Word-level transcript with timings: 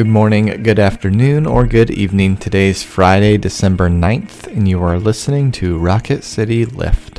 Good 0.00 0.06
morning, 0.06 0.62
good 0.62 0.78
afternoon, 0.78 1.44
or 1.44 1.66
good 1.66 1.90
evening. 1.90 2.38
Today's 2.38 2.82
Friday, 2.82 3.36
December 3.36 3.90
9th, 3.90 4.46
and 4.46 4.66
you 4.66 4.82
are 4.82 4.98
listening 4.98 5.52
to 5.52 5.76
Rocket 5.76 6.24
City 6.24 6.64
Lift. 6.64 7.09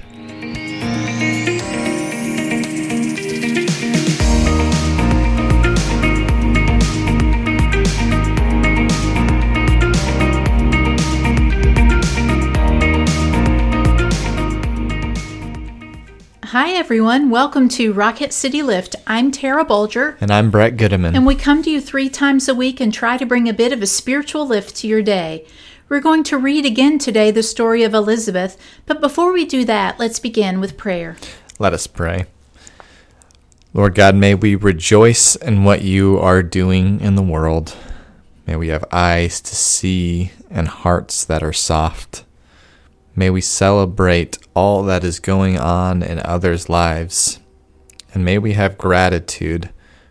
Hi, 16.51 16.71
everyone. 16.71 17.29
Welcome 17.29 17.69
to 17.69 17.93
Rocket 17.93 18.33
City 18.33 18.61
Lift. 18.61 18.97
I'm 19.07 19.31
Tara 19.31 19.63
Bulger, 19.63 20.17
And 20.19 20.29
I'm 20.29 20.51
Brett 20.51 20.75
Goodeman. 20.75 21.15
and 21.15 21.25
we 21.25 21.33
come 21.33 21.63
to 21.63 21.69
you 21.69 21.79
three 21.79 22.09
times 22.09 22.49
a 22.49 22.53
week 22.53 22.81
and 22.81 22.93
try 22.93 23.15
to 23.15 23.25
bring 23.25 23.47
a 23.47 23.53
bit 23.53 23.71
of 23.71 23.81
a 23.81 23.87
spiritual 23.87 24.45
lift 24.45 24.75
to 24.77 24.87
your 24.87 25.01
day. 25.01 25.45
We're 25.87 26.01
going 26.01 26.23
to 26.25 26.37
read 26.37 26.65
again 26.65 26.99
today 26.99 27.31
the 27.31 27.41
story 27.41 27.83
of 27.83 27.93
Elizabeth, 27.93 28.57
but 28.85 28.99
before 28.99 29.31
we 29.31 29.45
do 29.45 29.63
that, 29.63 29.97
let's 29.97 30.19
begin 30.19 30.59
with 30.59 30.75
prayer. 30.75 31.15
Let 31.57 31.71
us 31.71 31.87
pray. 31.87 32.25
Lord 33.73 33.95
God, 33.95 34.15
may 34.15 34.35
we 34.35 34.55
rejoice 34.55 35.37
in 35.37 35.63
what 35.63 35.83
you 35.83 36.19
are 36.19 36.43
doing 36.43 36.99
in 36.99 37.15
the 37.15 37.21
world. 37.21 37.77
May 38.45 38.57
we 38.57 38.67
have 38.67 38.83
eyes 38.91 39.39
to 39.39 39.55
see 39.55 40.33
and 40.49 40.67
hearts 40.67 41.23
that 41.23 41.43
are 41.43 41.53
soft. 41.53 42.25
May 43.15 43.29
we 43.29 43.41
celebrate 43.41 44.37
all 44.53 44.83
that 44.83 45.03
is 45.03 45.19
going 45.19 45.57
on 45.57 46.01
in 46.01 46.19
others' 46.19 46.69
lives. 46.69 47.39
And 48.13 48.25
may 48.25 48.37
we 48.37 48.53
have 48.53 48.77
gratitude 48.77 49.69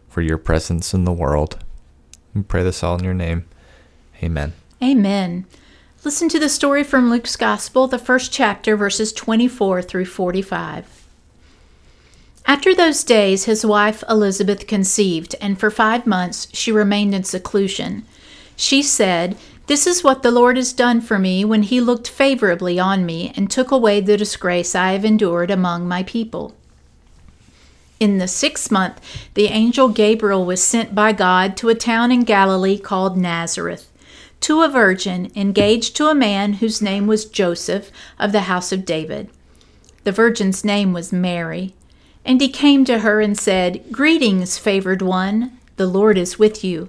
for 0.08 0.22
your 0.22 0.38
presence 0.38 0.92
in 0.92 1.04
the 1.04 1.12
world. 1.12 1.62
We 2.34 2.42
pray 2.42 2.62
this 2.62 2.82
all 2.82 2.96
in 2.96 3.04
your 3.04 3.14
name. 3.14 3.46
Amen. 4.22 4.52
Amen. 4.82 5.46
Listen 6.04 6.28
to 6.30 6.38
the 6.38 6.48
story 6.48 6.82
from 6.82 7.10
Luke's 7.10 7.36
Gospel, 7.36 7.86
the 7.86 7.98
first 7.98 8.32
chapter, 8.32 8.76
verses 8.76 9.12
24 9.12 9.82
through 9.82 10.06
45. 10.06 11.06
After 12.46 12.74
those 12.74 13.04
days, 13.04 13.44
his 13.44 13.64
wife 13.66 14.02
Elizabeth 14.08 14.66
conceived, 14.66 15.34
and 15.40 15.58
for 15.58 15.70
five 15.70 16.06
months 16.06 16.48
she 16.52 16.72
remained 16.72 17.14
in 17.14 17.24
seclusion. 17.24 18.04
She 18.56 18.82
said, 18.82 19.36
This 19.70 19.86
is 19.86 20.02
what 20.02 20.24
the 20.24 20.32
Lord 20.32 20.56
has 20.56 20.72
done 20.72 21.00
for 21.00 21.16
me 21.16 21.44
when 21.44 21.62
he 21.62 21.80
looked 21.80 22.08
favorably 22.08 22.80
on 22.80 23.06
me 23.06 23.32
and 23.36 23.48
took 23.48 23.70
away 23.70 24.00
the 24.00 24.16
disgrace 24.16 24.74
I 24.74 24.90
have 24.90 25.04
endured 25.04 25.48
among 25.48 25.86
my 25.86 26.02
people. 26.02 26.56
In 28.00 28.18
the 28.18 28.26
sixth 28.26 28.72
month, 28.72 29.00
the 29.34 29.46
angel 29.46 29.88
Gabriel 29.88 30.44
was 30.44 30.60
sent 30.60 30.92
by 30.92 31.12
God 31.12 31.56
to 31.58 31.68
a 31.68 31.76
town 31.76 32.10
in 32.10 32.24
Galilee 32.24 32.80
called 32.80 33.16
Nazareth 33.16 33.88
to 34.40 34.62
a 34.62 34.68
virgin 34.68 35.30
engaged 35.36 35.94
to 35.98 36.08
a 36.08 36.16
man 36.16 36.54
whose 36.54 36.82
name 36.82 37.06
was 37.06 37.24
Joseph 37.24 37.92
of 38.18 38.32
the 38.32 38.50
house 38.50 38.72
of 38.72 38.84
David. 38.84 39.30
The 40.02 40.10
virgin's 40.10 40.64
name 40.64 40.92
was 40.92 41.12
Mary. 41.12 41.74
And 42.24 42.40
he 42.40 42.48
came 42.48 42.84
to 42.86 42.98
her 42.98 43.20
and 43.20 43.38
said, 43.38 43.84
Greetings, 43.92 44.58
favored 44.58 45.00
one, 45.00 45.60
the 45.76 45.86
Lord 45.86 46.18
is 46.18 46.40
with 46.40 46.64
you. 46.64 46.88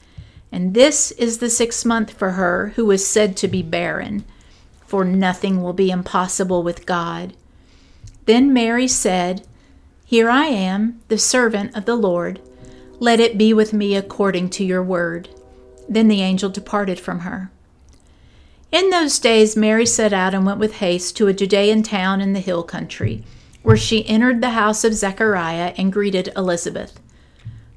And 0.51 0.73
this 0.73 1.11
is 1.11 1.37
the 1.37 1.49
sixth 1.49 1.85
month 1.85 2.11
for 2.11 2.31
her 2.31 2.73
who 2.75 2.85
was 2.85 3.05
said 3.05 3.37
to 3.37 3.47
be 3.47 3.61
barren, 3.61 4.25
for 4.85 5.05
nothing 5.05 5.61
will 5.61 5.73
be 5.73 5.89
impossible 5.89 6.61
with 6.63 6.85
God. 6.85 7.33
Then 8.25 8.53
Mary 8.53 8.87
said, 8.87 9.47
Here 10.05 10.29
I 10.29 10.45
am, 10.45 11.01
the 11.07 11.17
servant 11.17 11.75
of 11.75 11.85
the 11.85 11.95
Lord. 11.95 12.41
Let 12.99 13.19
it 13.19 13.37
be 13.37 13.53
with 13.53 13.73
me 13.73 13.95
according 13.95 14.49
to 14.51 14.65
your 14.65 14.83
word. 14.83 15.29
Then 15.87 16.07
the 16.07 16.21
angel 16.21 16.49
departed 16.49 16.99
from 16.99 17.21
her. 17.21 17.49
In 18.71 18.89
those 18.89 19.19
days, 19.19 19.57
Mary 19.57 19.85
set 19.85 20.13
out 20.13 20.33
and 20.33 20.45
went 20.45 20.59
with 20.59 20.75
haste 20.75 21.17
to 21.17 21.27
a 21.27 21.33
Judean 21.33 21.83
town 21.83 22.21
in 22.21 22.33
the 22.33 22.39
hill 22.39 22.63
country, 22.63 23.23
where 23.63 23.75
she 23.75 24.07
entered 24.07 24.39
the 24.39 24.51
house 24.51 24.83
of 24.83 24.93
Zechariah 24.93 25.73
and 25.77 25.91
greeted 25.91 26.31
Elizabeth. 26.37 26.99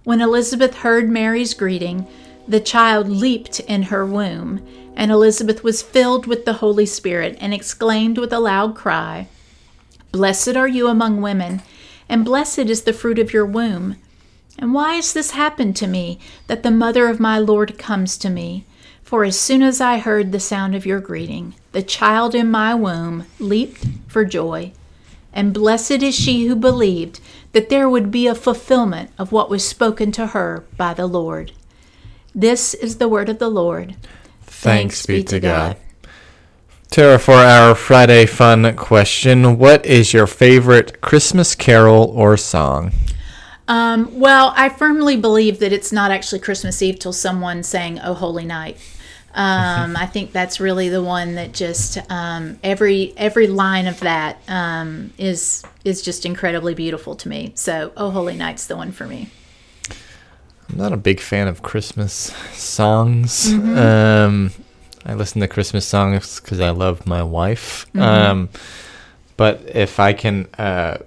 When 0.04 0.20
Elizabeth 0.20 0.74
heard 0.76 1.08
Mary's 1.08 1.54
greeting, 1.54 2.06
the 2.46 2.60
child 2.60 3.08
leaped 3.08 3.60
in 3.60 3.84
her 3.84 4.04
womb, 4.04 4.64
and 4.96 5.10
Elizabeth 5.10 5.64
was 5.64 5.82
filled 5.82 6.26
with 6.26 6.44
the 6.44 6.54
Holy 6.54 6.86
Spirit 6.86 7.36
and 7.40 7.52
exclaimed 7.52 8.18
with 8.18 8.32
a 8.32 8.38
loud 8.38 8.74
cry, 8.74 9.28
Blessed 10.12 10.56
are 10.56 10.68
you 10.68 10.88
among 10.88 11.20
women, 11.20 11.62
and 12.08 12.24
blessed 12.24 12.60
is 12.70 12.82
the 12.82 12.92
fruit 12.92 13.18
of 13.18 13.32
your 13.32 13.46
womb. 13.46 13.96
And 14.58 14.72
why 14.72 14.94
has 14.94 15.12
this 15.12 15.32
happened 15.32 15.74
to 15.76 15.86
me, 15.86 16.20
that 16.46 16.62
the 16.62 16.70
mother 16.70 17.08
of 17.08 17.18
my 17.18 17.38
Lord 17.38 17.78
comes 17.78 18.16
to 18.18 18.30
me? 18.30 18.64
For 19.02 19.24
as 19.24 19.38
soon 19.38 19.62
as 19.62 19.80
I 19.80 19.98
heard 19.98 20.30
the 20.30 20.40
sound 20.40 20.74
of 20.74 20.86
your 20.86 21.00
greeting, 21.00 21.54
the 21.72 21.82
child 21.82 22.34
in 22.34 22.50
my 22.50 22.74
womb 22.74 23.26
leaped 23.38 23.86
for 24.06 24.24
joy. 24.24 24.72
And 25.32 25.52
blessed 25.52 26.02
is 26.02 26.14
she 26.14 26.46
who 26.46 26.54
believed 26.54 27.20
that 27.52 27.68
there 27.68 27.88
would 27.88 28.10
be 28.10 28.26
a 28.26 28.34
fulfillment 28.34 29.10
of 29.18 29.32
what 29.32 29.50
was 29.50 29.66
spoken 29.66 30.12
to 30.12 30.28
her 30.28 30.64
by 30.76 30.94
the 30.94 31.06
Lord. 31.06 31.52
This 32.34 32.74
is 32.74 32.96
the 32.96 33.08
word 33.08 33.28
of 33.28 33.38
the 33.38 33.48
Lord. 33.48 33.94
Thanks, 34.42 35.06
be 35.06 35.22
to 35.24 35.38
God. 35.38 35.76
Tara, 36.90 37.18
for 37.18 37.34
our 37.34 37.74
Friday 37.74 38.26
fun 38.26 38.76
question, 38.76 39.58
what 39.58 39.84
is 39.84 40.12
your 40.12 40.26
favorite 40.26 41.00
Christmas 41.00 41.54
carol 41.54 42.04
or 42.04 42.36
song? 42.36 42.92
Um, 43.66 44.20
well, 44.20 44.52
I 44.56 44.68
firmly 44.68 45.16
believe 45.16 45.58
that 45.60 45.72
it's 45.72 45.92
not 45.92 46.10
actually 46.10 46.40
Christmas 46.40 46.80
Eve 46.82 46.98
till 46.98 47.12
someone 47.12 47.62
sang 47.62 47.98
"Oh 48.00 48.14
Holy 48.14 48.44
Night." 48.44 48.76
Um, 49.34 49.96
I 49.98 50.06
think 50.06 50.32
that's 50.32 50.60
really 50.60 50.88
the 50.88 51.02
one 51.02 51.34
that 51.36 51.52
just 51.52 51.98
um, 52.10 52.58
every 52.62 53.14
every 53.16 53.46
line 53.46 53.86
of 53.86 54.00
that 54.00 54.38
um, 54.48 55.12
is 55.18 55.64
is 55.84 56.02
just 56.02 56.26
incredibly 56.26 56.74
beautiful 56.74 57.16
to 57.16 57.28
me. 57.28 57.52
So, 57.54 57.92
"Oh 57.96 58.10
Holy 58.10 58.36
Night's 58.36 58.66
the 58.66 58.76
one 58.76 58.92
for 58.92 59.06
me. 59.06 59.30
I'm 60.68 60.78
not 60.78 60.92
a 60.92 60.96
big 60.96 61.20
fan 61.20 61.48
of 61.48 61.62
Christmas 61.62 62.34
songs. 62.52 63.52
Um, 63.52 64.50
I 65.04 65.14
listen 65.14 65.40
to 65.40 65.48
Christmas 65.48 65.86
songs 65.86 66.40
because 66.40 66.60
I 66.60 66.70
love 66.70 67.06
my 67.06 67.22
wife. 67.22 67.86
Um, 67.96 68.48
but 69.36 69.62
if 69.74 70.00
I 70.00 70.12
can 70.12 70.46
uh, 70.58 70.98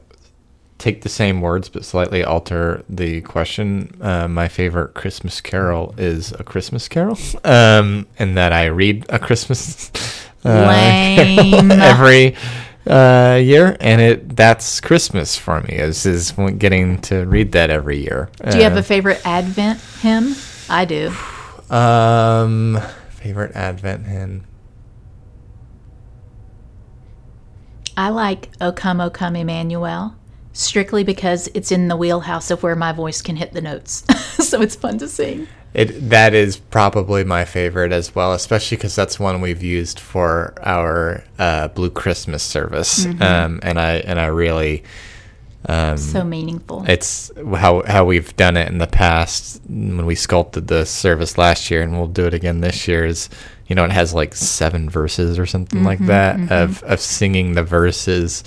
take 0.78 1.02
the 1.02 1.10
same 1.10 1.42
words 1.42 1.70
but 1.70 1.84
slightly 1.86 2.24
alter 2.24 2.84
the 2.88 3.22
question, 3.22 3.98
uh, 4.02 4.28
my 4.28 4.48
favorite 4.48 4.94
Christmas 4.94 5.42
carol 5.42 5.96
is 5.98 6.32
a 6.34 6.44
Christmas 6.44 6.88
carol, 6.88 7.18
um, 7.44 8.06
and 8.20 8.38
that 8.38 8.54
I 8.54 8.66
read 8.66 9.06
a 9.10 9.18
Christmas 9.20 9.92
uh, 10.46 11.16
every 11.72 12.36
uh, 12.90 13.36
year, 13.42 13.76
and 13.80 14.02
it 14.02 14.36
that's 14.36 14.80
Christmas 14.82 15.38
for 15.38 15.62
me. 15.62 15.74
Is 15.76 16.06
is 16.06 16.32
getting 16.58 17.00
to 17.02 17.26
read 17.26 17.52
that 17.54 17.70
every 17.70 17.98
year. 18.00 18.30
Do 18.50 18.58
you 18.58 18.64
have 18.64 18.76
Uh, 18.76 18.80
a 18.80 18.84
favorite 18.84 19.22
Advent 19.26 19.80
hymn? 20.02 20.36
I 20.70 20.86
do. 20.86 21.12
um, 21.70 22.80
favorite 23.10 23.56
Advent 23.56 24.06
hymn. 24.06 24.46
I 27.96 28.10
like 28.10 28.50
"O 28.62 28.72
Come, 28.72 29.02
O 29.02 29.10
Come, 29.10 29.36
Emmanuel." 29.36 30.16
strictly 30.54 31.04
because 31.04 31.48
it's 31.54 31.72
in 31.72 31.88
the 31.88 31.96
wheelhouse 31.96 32.50
of 32.50 32.64
where 32.64 32.76
my 32.76 32.92
voice 32.92 33.22
can 33.22 33.36
hit 33.36 33.54
the 33.54 33.62
notes. 33.62 34.04
so 34.44 34.60
it's 34.60 34.76
fun 34.76 34.98
to 34.98 35.08
sing. 35.08 35.48
It 35.78 36.10
that 36.10 36.34
is 36.34 36.58
probably 36.58 37.24
my 37.24 37.46
favorite 37.46 37.92
as 37.94 38.14
well, 38.16 38.34
especially 38.34 38.76
because 38.78 38.96
that's 38.96 39.20
one 39.20 39.40
we've 39.42 39.64
used 39.64 40.00
for 40.00 40.54
our 40.64 41.24
uh, 41.40 41.68
Blue 41.70 41.92
Christmas 41.92 42.44
service, 42.44 43.06
Mm-hmm. 43.06 43.22
um, 43.24 43.60
and 43.64 43.80
I 43.80 43.94
and 44.00 44.20
I 44.20 44.26
really. 44.28 44.84
Um, 45.70 45.98
so 45.98 46.24
meaningful. 46.24 46.86
it's 46.88 47.30
how 47.56 47.84
how 47.86 48.06
we've 48.06 48.34
done 48.38 48.56
it 48.58 48.70
in 48.70 48.78
the 48.78 48.88
past 48.88 49.62
when 49.68 50.06
we 50.06 50.16
sculpted 50.16 50.68
the 50.68 50.86
service 50.86 51.38
last 51.38 51.70
year, 51.70 51.82
and 51.82 51.92
we'll 51.98 52.08
do 52.08 52.26
it 52.26 52.34
again 52.34 52.62
this 52.62 52.88
year. 52.88 53.06
Is 53.06 53.30
you 53.68 53.76
know 53.76 53.84
it 53.84 53.92
has 53.92 54.14
like 54.14 54.34
seven 54.34 54.90
verses 54.90 55.38
or 55.38 55.46
something 55.46 55.84
like 55.84 56.00
that 56.08 56.52
of 56.52 56.82
of 56.84 57.00
singing 57.02 57.54
the 57.54 57.64
verses 57.64 58.44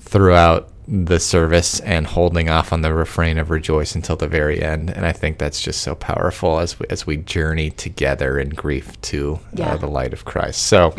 throughout 0.00 0.68
the 0.90 1.20
service 1.20 1.80
and 1.80 2.06
holding 2.06 2.48
off 2.48 2.72
on 2.72 2.80
the 2.80 2.94
refrain 2.94 3.36
of 3.38 3.50
rejoice 3.50 3.94
until 3.94 4.16
the 4.16 4.26
very 4.26 4.62
end. 4.62 4.88
And 4.90 5.04
I 5.04 5.12
think 5.12 5.36
that's 5.38 5.60
just 5.60 5.82
so 5.82 5.94
powerful 5.94 6.60
as 6.60 6.80
we, 6.80 6.86
as 6.88 7.06
we 7.06 7.18
journey 7.18 7.70
together 7.70 8.38
in 8.38 8.48
grief 8.50 8.98
to 9.02 9.38
Yeah. 9.52 9.74
uh, 9.74 9.76
the 9.76 9.86
light 9.88 10.12
of 10.14 10.24
Christ. 10.24 10.62
So. 10.62 10.94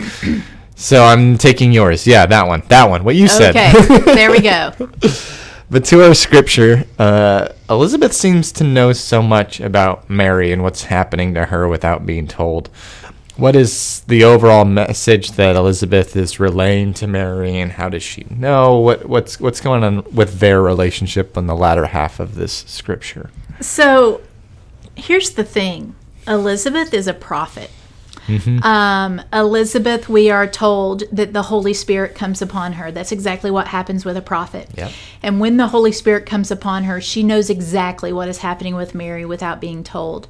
So 0.76 1.04
I'm 1.04 1.38
taking 1.38 1.74
yours. 1.74 2.08
Yeah, 2.08 2.26
that 2.28 2.48
one. 2.48 2.64
That 2.70 2.90
one. 2.90 3.04
What 3.04 3.16
you 3.18 3.28
said. 3.28 3.54
okay, 3.58 3.74
there 4.14 4.32
we 4.32 4.40
go. 4.42 4.72
But 5.72 5.86
to 5.86 6.02
our 6.04 6.16
scripture, 6.16 6.86
uh, 6.98 7.50
Elizabeth 7.70 8.14
seems 8.14 8.52
to 8.54 8.64
know 8.64 8.92
so 8.92 9.22
much 9.22 9.60
about 9.60 10.10
Mary 10.10 10.52
and 10.52 10.64
what's 10.64 10.86
happening 10.86 11.36
to 11.36 11.46
her 11.46 11.68
without 11.68 12.08
being 12.08 12.28
told. 12.28 12.72
What 13.40 13.56
is 13.56 14.02
the 14.02 14.26
overall 14.26 14.66
message 14.66 15.32
that 15.32 15.56
Elizabeth 15.56 16.16
is 16.18 16.42
relaying 16.42 16.94
to 16.96 17.08
Mary, 17.08 17.58
and 17.58 17.72
how 17.72 17.88
does 17.88 18.04
she 18.04 18.26
know 18.30 18.78
what 18.78 19.08
what's 19.08 19.40
what's 19.40 19.62
going 19.62 19.84
on 19.84 20.04
with 20.14 20.40
their 20.40 20.62
relationship 20.62 21.38
in 21.38 21.48
the 21.48 21.56
latter 21.56 21.86
half 21.86 22.20
of 22.20 22.36
this 22.36 22.66
scripture? 22.68 23.32
So 23.62 24.22
here's 24.96 25.32
the 25.32 25.46
thing 25.46 25.96
Elizabeth 26.28 26.94
is 26.94 27.08
a 27.08 27.14
prophet. 27.14 27.72
Um, 28.64 29.22
Elizabeth, 29.34 30.08
we 30.08 30.30
are 30.30 30.46
told 30.46 31.04
that 31.12 31.34
the 31.34 31.42
Holy 31.44 31.74
Spirit 31.74 32.14
comes 32.14 32.42
upon 32.42 32.74
her. 32.74 32.92
That's 32.92 33.12
exactly 33.12 33.50
what 33.50 33.68
happens 33.68 34.06
with 34.06 34.18
a 34.18 34.22
prophet. 34.22 34.70
Yep. 34.78 34.92
And 35.24 35.40
when 35.40 35.58
the 35.58 35.68
Holy 35.68 35.92
Spirit 35.92 36.28
comes 36.28 36.52
upon 36.52 36.84
her, 36.84 37.02
she 37.02 37.24
knows 37.24 37.50
exactly 37.50 38.14
what 38.14 38.28
is 38.28 38.40
happening 38.40 38.76
with 38.76 38.94
Mary 38.94 39.26
without 39.26 39.60
being 39.60 39.84
told. 39.84 40.28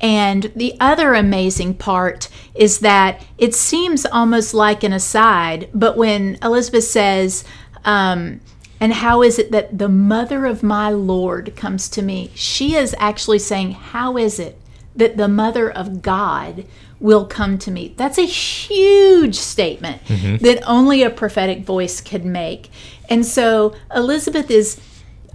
And 0.00 0.52
the 0.54 0.76
other 0.78 1.14
amazing 1.14 1.74
part 1.74 2.28
is 2.54 2.80
that 2.80 3.24
it 3.36 3.54
seems 3.54 4.06
almost 4.06 4.54
like 4.54 4.84
an 4.84 4.92
aside, 4.92 5.68
but 5.74 5.96
when 5.96 6.38
Elizabeth 6.42 6.84
says, 6.84 7.44
um, 7.84 8.40
and 8.80 8.92
how 8.92 9.22
is 9.22 9.38
it 9.38 9.50
that 9.50 9.78
the 9.78 9.88
mother 9.88 10.46
of 10.46 10.62
my 10.62 10.90
Lord 10.90 11.56
comes 11.56 11.88
to 11.90 12.02
me? 12.02 12.30
She 12.34 12.76
is 12.76 12.94
actually 12.98 13.40
saying, 13.40 13.72
How 13.72 14.16
is 14.16 14.38
it 14.38 14.60
that 14.94 15.16
the 15.16 15.28
mother 15.28 15.70
of 15.70 16.00
God 16.02 16.64
will 17.00 17.26
come 17.26 17.58
to 17.58 17.70
me? 17.70 17.94
That's 17.96 18.18
a 18.18 18.26
huge 18.26 19.34
statement 19.34 20.02
that 20.40 20.62
only 20.66 21.02
a 21.02 21.10
prophetic 21.10 21.64
voice 21.64 22.00
could 22.00 22.24
make. 22.24 22.70
And 23.08 23.26
so 23.26 23.74
Elizabeth 23.94 24.50
is 24.50 24.80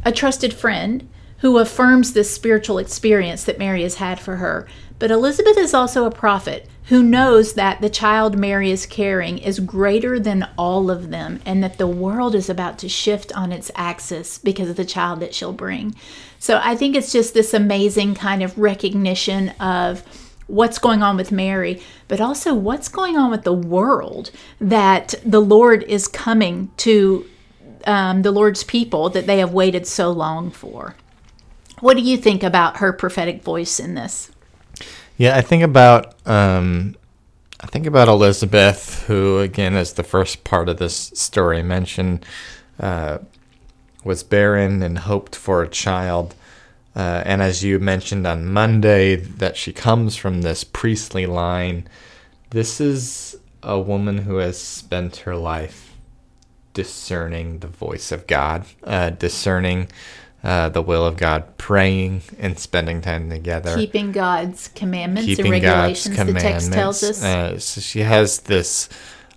a 0.06 0.12
trusted 0.12 0.54
friend 0.54 1.10
who 1.44 1.58
affirms 1.58 2.14
this 2.14 2.34
spiritual 2.34 2.78
experience 2.78 3.44
that 3.44 3.60
Mary 3.60 3.84
has 3.84 3.96
had 3.96 4.18
for 4.18 4.38
her. 4.38 4.66
But 4.98 5.12
Elizabeth 5.12 5.58
is 5.58 5.74
also 5.74 6.06
a 6.06 6.12
prophet 6.12 6.70
who 6.86 7.04
knows 7.04 7.56
that 7.56 7.82
the 7.82 7.90
child 7.90 8.38
Mary 8.38 8.72
is 8.72 8.86
carrying 8.86 9.40
is 9.40 9.60
greater 9.60 10.22
than 10.22 10.48
all 10.58 10.90
of 10.90 11.10
them 11.10 11.42
and 11.46 11.62
that 11.62 11.78
the 11.78 11.86
world 11.86 12.34
is 12.34 12.50
about 12.50 12.80
to 12.80 12.88
shift 12.88 13.36
on 13.36 13.52
its 13.52 13.70
axis 13.76 14.38
because 14.38 14.70
of 14.70 14.78
the 14.78 14.86
child 14.86 15.20
that 15.20 15.36
she'll 15.36 15.52
bring. 15.52 15.94
So 16.40 16.62
I 16.64 16.78
think 16.78 16.96
it's 16.96 17.12
just 17.12 17.34
this 17.34 17.54
amazing 17.54 18.16
kind 18.16 18.42
of 18.42 18.58
recognition 18.58 19.50
of 19.60 20.02
what's 20.48 20.80
going 20.80 21.04
on 21.04 21.18
with 21.18 21.30
Mary, 21.30 21.82
but 22.08 22.22
also 22.22 22.54
what's 22.54 22.88
going 22.88 23.18
on 23.18 23.30
with 23.30 23.44
the 23.44 23.52
world 23.52 24.32
that 24.62 25.14
the 25.26 25.42
Lord 25.42 25.84
is 25.84 26.08
coming 26.08 26.72
to 26.78 27.26
um, 27.86 28.22
the 28.22 28.32
Lord's 28.32 28.64
people 28.64 29.10
that 29.10 29.28
they 29.28 29.40
have 29.40 29.52
waited 29.52 29.86
so 29.86 30.10
long 30.10 30.50
for. 30.50 30.96
What 31.84 31.98
do 31.98 32.04
you 32.04 32.16
think 32.16 32.44
about 32.44 32.78
her 32.78 32.94
prophetic 32.94 33.44
voice 33.44 33.78
in 33.78 33.94
this? 33.94 34.32
Yeah, 35.18 35.36
I 35.36 35.42
think 35.42 35.64
about 35.64 36.16
um, 36.26 36.96
I 37.60 37.68
think 37.68 37.86
about 37.86 38.08
Elizabeth, 38.08 39.04
who 39.08 39.40
again, 39.40 39.76
as 39.76 39.92
the 39.92 40.04
first 40.04 40.46
part 40.46 40.70
of 40.70 40.78
this 40.78 40.96
story 40.96 41.62
mentioned, 41.62 42.26
uh, 42.80 43.18
was 44.06 44.24
barren 44.24 44.82
and 44.82 45.00
hoped 45.00 45.36
for 45.36 45.62
a 45.62 45.68
child. 45.68 46.36
Uh, 46.96 47.22
and 47.26 47.42
as 47.42 47.66
you 47.66 47.80
mentioned 47.80 48.26
on 48.26 48.46
Monday, 48.46 49.18
that 49.18 49.58
she 49.58 49.74
comes 49.74 50.16
from 50.16 50.42
this 50.42 50.64
priestly 50.64 51.26
line. 51.26 51.86
This 52.52 52.80
is 52.80 53.36
a 53.62 53.78
woman 53.78 54.20
who 54.20 54.38
has 54.38 54.58
spent 54.58 55.18
her 55.18 55.36
life 55.36 55.98
discerning 56.74 57.60
the 57.60 57.68
voice 57.68 58.14
of 58.14 58.26
God, 58.26 58.68
uh, 58.86 59.10
discerning 59.10 59.90
uh, 60.44 60.70
the 60.70 60.82
will 60.82 61.06
of 61.06 61.16
God, 61.18 61.58
praying 61.58 62.22
and 62.38 62.60
spending 62.60 63.02
time 63.02 63.30
together 63.30 63.76
Keeping 63.76 64.12
God's 64.12 64.68
commandments 64.70 65.28
and 65.28 65.38
keeping 65.38 65.52
regulations, 65.52 66.18
God's 66.18 66.34
the 66.34 66.40
text 66.40 66.74
tells 66.74 67.04
us. 67.04 67.24
Uh, 67.24 67.58
so 67.58 67.80
she 67.80 68.02
has 68.02 68.42
this, 68.42 68.90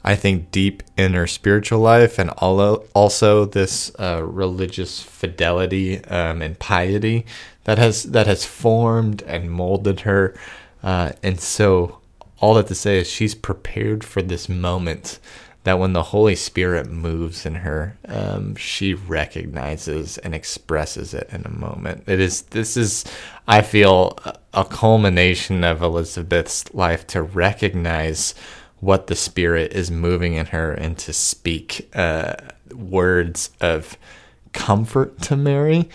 I 0.05 0.17
think, 0.17 0.50
deep 0.50 0.82
inner 0.97 1.29
spiritual 1.29 1.79
life, 1.79 2.19
and 2.19 2.31
also 2.31 3.44
this 3.44 3.93
uh, 4.00 4.23
religious 4.25 5.00
fidelity 5.00 6.05
um, 6.06 6.43
and 6.43 6.58
piety 6.58 7.25
that 7.64 7.79
has 7.79 8.05
that 8.05 8.26
has 8.26 8.44
formed 8.44 9.23
and 9.23 9.50
molded 9.50 10.00
her. 10.00 10.35
Uh, 10.82 11.12
and 11.23 11.41
so, 11.41 12.00
all 12.41 12.55
that 12.55 12.67
to 12.67 12.75
say 12.75 12.99
is, 12.99 13.09
she's 13.09 13.35
prepared 13.35 14.02
for 14.02 14.23
this 14.23 14.49
moment. 14.49 15.20
That 15.67 15.81
when 15.81 15.95
the 15.95 16.05
Holy 16.05 16.37
Spirit 16.37 16.89
moves 16.89 17.45
in 17.45 17.57
her, 17.57 17.99
um, 18.07 18.55
she 18.55 18.95
recognizes 18.95 20.17
and 20.17 20.33
expresses 20.33 21.13
it 21.13 21.29
in 21.33 21.45
a 21.45 21.51
moment. 21.51 22.05
It 22.07 22.21
is 22.21 22.43
this 22.43 22.77
is, 22.77 23.05
I 23.49 23.63
feel, 23.63 24.17
a- 24.55 24.65
culmination 24.65 25.65
of 25.65 25.83
Elizabeth's 25.83 26.73
life 26.73 27.05
to 27.09 27.21
recognize 27.21 28.33
what 28.79 29.09
the 29.09 29.17
Spirit 29.17 29.73
is 29.73 29.91
moving 29.91 30.35
in 30.35 30.47
her 30.47 30.71
and 30.73 30.97
to 30.99 31.13
speak 31.13 31.91
uh, 31.97 32.37
words 32.73 33.51
of 33.61 33.99
comfort 34.53 35.21
to 35.23 35.37
Mary. 35.37 35.89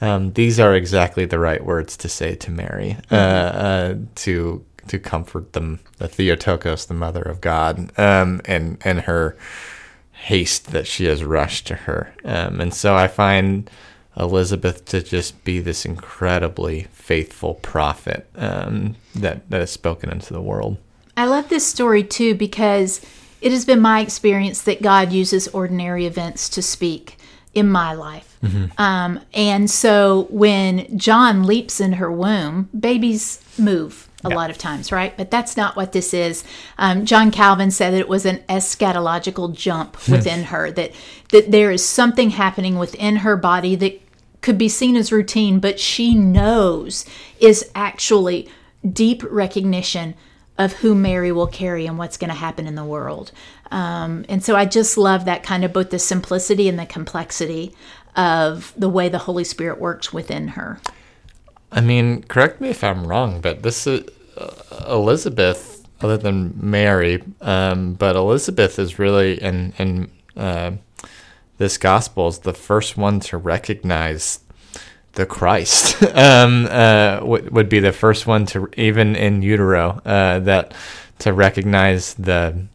Um, 0.00 0.34
these 0.34 0.60
are 0.60 0.76
exactly 0.76 1.24
the 1.24 1.40
right 1.40 1.64
words 1.64 1.96
to 1.96 2.08
say 2.08 2.36
to 2.36 2.52
Mary, 2.52 2.96
uh, 3.10 3.14
uh, 3.16 3.94
to 4.16 4.64
to 4.88 4.98
comfort 4.98 5.52
them, 5.52 5.80
the 5.98 6.08
Theotokos, 6.08 6.86
the 6.86 6.94
Mother 6.94 7.22
of 7.22 7.40
God, 7.40 7.90
um, 7.98 8.40
and 8.44 8.78
and 8.82 9.00
her 9.02 9.36
haste 10.12 10.72
that 10.72 10.86
she 10.86 11.04
has 11.04 11.22
rushed 11.22 11.66
to 11.66 11.74
her. 11.74 12.14
Um, 12.24 12.60
and 12.60 12.74
so 12.74 12.94
I 12.94 13.06
find 13.06 13.70
Elizabeth 14.16 14.84
to 14.86 15.02
just 15.02 15.44
be 15.44 15.60
this 15.60 15.84
incredibly 15.84 16.84
faithful 16.92 17.54
prophet 17.54 18.28
um, 18.36 18.96
that 19.14 19.48
that 19.50 19.60
is 19.60 19.70
spoken 19.70 20.10
into 20.10 20.32
the 20.32 20.40
world. 20.40 20.78
I 21.16 21.26
love 21.26 21.48
this 21.48 21.66
story 21.66 22.02
too 22.02 22.34
because 22.34 23.00
it 23.40 23.52
has 23.52 23.64
been 23.64 23.80
my 23.80 24.00
experience 24.00 24.62
that 24.62 24.82
God 24.82 25.12
uses 25.12 25.48
ordinary 25.48 26.06
events 26.06 26.48
to 26.50 26.62
speak 26.62 27.18
in 27.54 27.68
my 27.68 27.94
life. 27.94 28.38
Um, 28.78 29.20
and 29.32 29.70
so 29.70 30.26
when 30.30 30.98
John 30.98 31.44
leaps 31.44 31.80
in 31.80 31.94
her 31.94 32.12
womb, 32.12 32.68
babies 32.78 33.40
move 33.58 34.08
a 34.26 34.34
lot 34.34 34.50
of 34.50 34.58
times, 34.58 34.92
right? 34.92 35.16
But 35.16 35.30
that's 35.30 35.56
not 35.56 35.76
what 35.76 35.92
this 35.92 36.12
is. 36.12 36.44
Um, 36.78 37.06
John 37.06 37.30
Calvin 37.30 37.70
said 37.70 37.92
that 37.92 38.00
it 38.00 38.08
was 38.08 38.26
an 38.26 38.38
eschatological 38.48 39.54
jump 39.54 39.96
within 40.08 40.44
her, 40.44 40.70
that, 40.72 40.92
that 41.30 41.50
there 41.50 41.70
is 41.70 41.84
something 41.84 42.30
happening 42.30 42.78
within 42.78 43.16
her 43.16 43.36
body 43.36 43.76
that 43.76 44.00
could 44.42 44.58
be 44.58 44.68
seen 44.68 44.96
as 44.96 45.10
routine, 45.10 45.58
but 45.58 45.80
she 45.80 46.14
knows 46.14 47.04
is 47.40 47.70
actually 47.74 48.48
deep 48.92 49.22
recognition 49.30 50.14
of 50.58 50.72
who 50.74 50.94
Mary 50.94 51.32
will 51.32 51.46
carry 51.46 51.86
and 51.86 51.98
what's 51.98 52.16
going 52.16 52.30
to 52.30 52.36
happen 52.36 52.66
in 52.66 52.76
the 52.76 52.84
world. 52.84 53.32
Um, 53.70 54.24
and 54.28 54.42
so 54.42 54.56
I 54.56 54.64
just 54.64 54.96
love 54.96 55.24
that 55.24 55.42
kind 55.42 55.64
of 55.64 55.72
both 55.72 55.90
the 55.90 55.98
simplicity 55.98 56.68
and 56.68 56.78
the 56.78 56.86
complexity 56.86 57.74
of 58.14 58.72
the 58.76 58.88
way 58.88 59.08
the 59.08 59.18
Holy 59.18 59.44
Spirit 59.44 59.78
works 59.78 60.12
within 60.12 60.48
her. 60.48 60.80
I 61.72 61.80
mean, 61.80 62.22
correct 62.22 62.60
me 62.60 62.70
if 62.70 62.82
I'm 62.82 63.06
wrong, 63.06 63.40
but 63.40 63.62
this 63.62 63.86
is 63.86 64.08
Elizabeth, 64.88 65.86
other 66.00 66.16
than 66.16 66.54
Mary, 66.60 67.22
um, 67.40 67.94
but 67.94 68.16
Elizabeth 68.16 68.78
is 68.78 68.98
really 68.98 69.40
in 69.42 69.72
in 69.78 70.10
uh, 70.36 70.72
this 71.58 71.78
gospel 71.78 72.28
is 72.28 72.40
the 72.40 72.52
first 72.52 72.96
one 72.96 73.20
to 73.20 73.36
recognize 73.38 74.40
the 75.12 75.26
Christ. 75.26 76.02
um, 76.14 76.66
uh, 76.70 77.20
would 77.22 77.50
would 77.50 77.68
be 77.68 77.80
the 77.80 77.92
first 77.92 78.26
one 78.26 78.46
to 78.46 78.68
even 78.76 79.16
in 79.16 79.42
utero 79.42 80.00
uh, 80.04 80.38
that 80.40 80.74
to 81.20 81.32
recognize 81.32 82.14
the. 82.14 82.66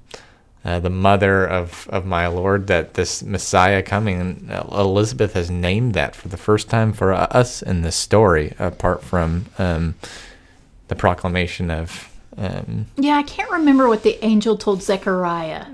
Uh, 0.64 0.80
the 0.80 0.92
mother 0.92 1.44
of, 1.44 1.88
of 1.90 2.06
my 2.06 2.28
Lord, 2.28 2.68
that 2.68 2.94
this 2.94 3.24
Messiah 3.24 3.82
coming, 3.82 4.22
and 4.22 4.52
Elizabeth 4.72 5.34
has 5.34 5.50
named 5.50 5.96
that 5.96 6.16
for 6.16 6.28
the 6.28 6.38
first 6.38 6.70
time 6.70 6.94
for 6.94 7.14
us 7.14 7.64
in 7.64 7.82
this 7.82 7.96
story, 7.96 8.54
apart 8.60 9.04
from 9.04 9.48
um, 9.58 9.96
the 10.92 10.96
proclamation 10.96 11.72
of 11.72 12.10
um, 12.38 12.86
Yeah, 12.98 13.16
I 13.16 13.24
can't 13.24 13.50
remember 13.50 13.88
what 13.88 14.04
the 14.04 14.24
angel 14.24 14.58
told 14.58 14.84
Zechariah. 14.84 15.66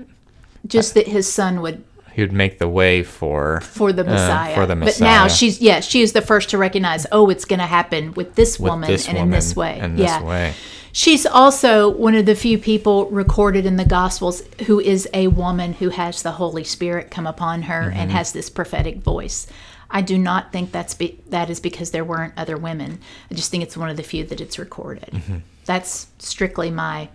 Just 0.66 0.94
that 0.94 1.08
his 1.08 1.30
son 1.30 1.60
would 1.60 1.84
he 2.12 2.22
would 2.22 2.32
make 2.32 2.58
the 2.58 2.68
way 2.68 3.02
for 3.02 3.60
for 3.62 3.92
the 3.92 4.02
uh, 4.02 4.12
Messiah. 4.12 4.54
for 4.54 4.66
the 4.66 4.76
Messiah. 4.76 4.98
But 4.98 5.04
now 5.04 5.28
she's 5.28 5.60
yeah, 5.60 5.80
she 5.80 6.02
is 6.02 6.12
the 6.12 6.22
first 6.22 6.50
to 6.50 6.58
recognize, 6.58 7.04
oh, 7.10 7.30
it's 7.30 7.44
going 7.44 7.58
to 7.58 7.66
happen 7.66 8.12
with 8.14 8.34
this 8.36 8.58
with 8.60 8.70
woman 8.70 8.90
this 8.90 9.08
and 9.08 9.16
woman 9.18 9.28
in 9.28 9.38
this 9.38 9.56
way. 9.56 9.78
and 9.80 9.98
yeah. 9.98 10.18
this 10.18 10.26
way. 10.28 10.54
She's 10.92 11.26
also 11.26 11.88
one 11.90 12.14
of 12.14 12.26
the 12.26 12.34
few 12.34 12.58
people 12.58 13.06
recorded 13.10 13.66
in 13.66 13.76
the 13.76 13.84
Gospels 13.84 14.42
who 14.66 14.80
is 14.80 15.08
a 15.12 15.28
woman 15.28 15.74
who 15.74 15.90
has 15.90 16.22
the 16.22 16.32
Holy 16.32 16.64
Spirit 16.64 17.10
come 17.10 17.26
upon 17.26 17.62
her 17.62 17.82
Mm-hmm. 17.82 17.98
and 17.98 18.10
has 18.12 18.32
this 18.32 18.50
prophetic 18.50 18.96
voice. 18.98 19.46
I 19.90 20.02
do 20.02 20.18
not 20.18 20.52
think 20.52 20.70
that's 20.70 20.94
be, 20.94 21.20
that 21.28 21.50
is 21.50 21.60
because 21.60 21.90
there 21.90 22.04
weren't 22.04 22.34
other 22.36 22.56
women. 22.56 23.00
I 23.30 23.34
just 23.34 23.50
think 23.50 23.62
it's 23.62 23.76
one 23.76 23.88
of 23.88 23.96
the 23.96 24.02
few 24.02 24.24
that 24.24 24.40
it's 24.40 24.58
recorded. 24.58 25.10
Mm-hmm. 25.10 25.38
That's 25.64 26.08
strictly 26.18 26.70
my, 26.70 27.08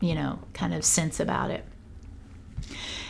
you 0.00 0.14
know, 0.14 0.38
kind 0.52 0.74
of 0.74 0.84
sense 0.84 1.20
about 1.20 1.50
it. 1.50 1.64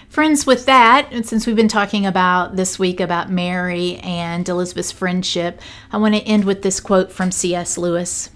Friends, 0.09 0.47
with 0.47 0.65
that, 0.67 1.09
and 1.13 1.27
since 1.27 1.47
we've 1.47 1.57
been 1.57 1.69
talking 1.69 2.07
about 2.07 2.57
this 2.57 2.79
week 2.79 2.99
about 2.99 3.31
Mary 3.31 3.97
and 3.97 4.49
Elizabeth's 4.49 4.91
friendship, 4.91 5.61
I 5.93 5.99
want 5.99 6.15
to 6.15 6.23
end 6.23 6.45
with 6.45 6.63
this 6.63 6.81
quote 6.81 7.13
from 7.13 7.31
C.S. 7.31 7.77
Lewis. 7.77 8.31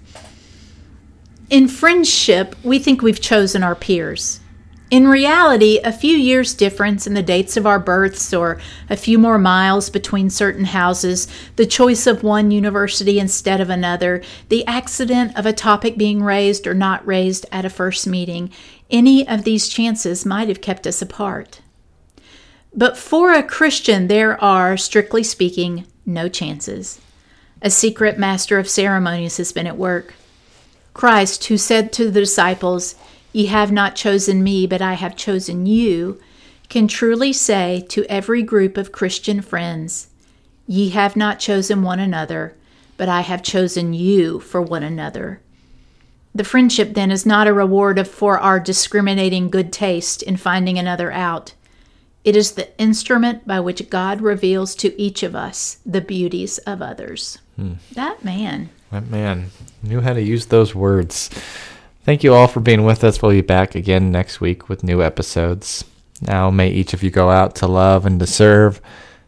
In 1.49 1.67
friendship, 1.67 2.55
we 2.63 2.77
think 2.77 3.01
we've 3.01 3.19
chosen 3.19 3.63
our 3.63 3.75
peers. 3.75 4.39
In 4.93 5.07
reality, 5.07 5.79
a 5.83 5.91
few 5.91 6.15
years' 6.15 6.53
difference 6.53 7.07
in 7.07 7.15
the 7.15 7.23
dates 7.23 7.57
of 7.57 7.65
our 7.65 7.79
births 7.79 8.31
or 8.31 8.59
a 8.91 8.95
few 8.95 9.17
more 9.17 9.39
miles 9.39 9.89
between 9.89 10.29
certain 10.29 10.65
houses, 10.65 11.27
the 11.55 11.65
choice 11.65 12.05
of 12.05 12.21
one 12.21 12.51
university 12.51 13.17
instead 13.17 13.59
of 13.59 13.71
another, 13.71 14.21
the 14.49 14.63
accident 14.67 15.35
of 15.35 15.47
a 15.47 15.51
topic 15.51 15.97
being 15.97 16.21
raised 16.21 16.67
or 16.67 16.75
not 16.75 17.03
raised 17.07 17.47
at 17.51 17.65
a 17.65 17.71
first 17.71 18.05
meeting, 18.05 18.51
any 18.91 19.27
of 19.27 19.45
these 19.45 19.67
chances 19.67 20.27
might 20.27 20.47
have 20.47 20.61
kept 20.61 20.85
us 20.85 21.01
apart. 21.01 21.61
But 22.71 22.95
for 22.95 23.33
a 23.33 23.41
Christian, 23.41 24.09
there 24.09 24.39
are, 24.43 24.77
strictly 24.77 25.23
speaking, 25.23 25.87
no 26.05 26.29
chances. 26.29 27.01
A 27.63 27.71
secret 27.71 28.19
master 28.19 28.59
of 28.59 28.69
ceremonies 28.69 29.37
has 29.37 29.51
been 29.51 29.65
at 29.65 29.75
work. 29.75 30.13
Christ, 30.93 31.45
who 31.45 31.57
said 31.57 31.91
to 31.93 32.11
the 32.11 32.19
disciples, 32.19 32.93
Ye 33.33 33.47
have 33.47 33.71
not 33.71 33.95
chosen 33.95 34.43
me, 34.43 34.67
but 34.67 34.81
I 34.81 34.93
have 34.93 35.15
chosen 35.15 35.65
you, 35.65 36.21
can 36.69 36.87
truly 36.87 37.33
say 37.33 37.85
to 37.89 38.05
every 38.05 38.43
group 38.43 38.77
of 38.77 38.91
Christian 38.91 39.41
friends, 39.41 40.07
Ye 40.65 40.89
have 40.89 41.15
not 41.15 41.39
chosen 41.39 41.83
one 41.83 41.99
another, 41.99 42.55
but 42.95 43.09
I 43.09 43.21
have 43.21 43.43
chosen 43.43 43.93
you 43.93 44.39
for 44.39 44.61
one 44.61 44.83
another. 44.83 45.41
The 46.33 46.43
friendship, 46.43 46.93
then, 46.93 47.11
is 47.11 47.25
not 47.25 47.47
a 47.47 47.53
reward 47.53 47.99
of, 47.99 48.07
for 48.07 48.39
our 48.39 48.59
discriminating 48.59 49.49
good 49.49 49.73
taste 49.73 50.23
in 50.23 50.37
finding 50.37 50.79
another 50.79 51.11
out. 51.11 51.53
It 52.23 52.35
is 52.35 52.53
the 52.53 52.75
instrument 52.79 53.45
by 53.45 53.59
which 53.59 53.89
God 53.89 54.21
reveals 54.21 54.75
to 54.75 54.99
each 54.99 55.23
of 55.23 55.35
us 55.35 55.79
the 55.85 56.01
beauties 56.01 56.59
of 56.59 56.81
others. 56.81 57.39
Hmm. 57.57 57.73
That 57.91 58.23
man. 58.23 58.69
That 58.91 59.09
man 59.09 59.51
knew 59.81 60.01
how 60.01 60.13
to 60.13 60.21
use 60.21 60.45
those 60.45 60.73
words. 60.73 61.29
Thank 62.03 62.23
you 62.23 62.33
all 62.33 62.47
for 62.47 62.59
being 62.59 62.83
with 62.83 63.03
us. 63.03 63.21
We'll 63.21 63.31
be 63.31 63.41
back 63.41 63.75
again 63.75 64.11
next 64.11 64.41
week 64.41 64.67
with 64.67 64.83
new 64.83 65.01
episodes. 65.01 65.85
Now, 66.21 66.49
may 66.49 66.69
each 66.69 66.93
of 66.93 67.01
you 67.01 67.09
go 67.09 67.29
out 67.29 67.55
to 67.55 67.67
love 67.67 68.05
and 68.05 68.19
to 68.19 68.27
serve, 68.27 68.81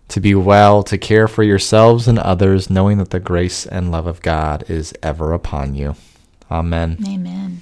to 0.09 0.19
be 0.19 0.35
well, 0.35 0.83
to 0.83 0.97
care 0.97 1.27
for 1.29 1.43
yourselves 1.43 2.07
and 2.07 2.19
others, 2.19 2.69
knowing 2.69 2.97
that 2.97 3.11
the 3.11 3.19
grace 3.19 3.65
and 3.65 3.91
love 3.91 4.07
of 4.07 4.21
God 4.21 4.69
is 4.69 4.93
ever 5.01 5.31
upon 5.31 5.75
you. 5.75 5.95
Amen. 6.51 6.97
Amen. 7.07 7.59